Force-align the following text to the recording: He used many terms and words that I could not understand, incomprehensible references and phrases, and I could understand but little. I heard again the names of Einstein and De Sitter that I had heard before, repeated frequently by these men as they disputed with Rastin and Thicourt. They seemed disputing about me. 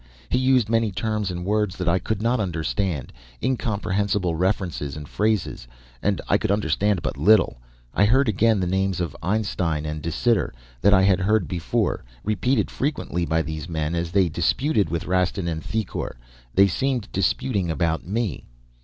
He 0.29 0.39
used 0.39 0.67
many 0.67 0.91
terms 0.91 1.29
and 1.29 1.45
words 1.45 1.77
that 1.77 1.87
I 1.87 1.99
could 1.99 2.23
not 2.23 2.39
understand, 2.39 3.13
incomprehensible 3.43 4.33
references 4.33 4.97
and 4.97 5.07
phrases, 5.07 5.67
and 6.01 6.19
I 6.27 6.39
could 6.39 6.49
understand 6.49 7.03
but 7.03 7.17
little. 7.19 7.57
I 7.93 8.05
heard 8.05 8.27
again 8.27 8.59
the 8.61 8.65
names 8.65 8.99
of 8.99 9.15
Einstein 9.21 9.85
and 9.85 10.01
De 10.01 10.09
Sitter 10.11 10.55
that 10.81 10.91
I 10.91 11.03
had 11.03 11.19
heard 11.19 11.47
before, 11.47 12.03
repeated 12.23 12.71
frequently 12.71 13.27
by 13.27 13.43
these 13.43 13.69
men 13.69 13.93
as 13.93 14.09
they 14.09 14.27
disputed 14.27 14.89
with 14.89 15.05
Rastin 15.05 15.47
and 15.47 15.63
Thicourt. 15.63 16.17
They 16.55 16.65
seemed 16.67 17.07
disputing 17.11 17.69
about 17.69 18.03
me. 18.03 18.45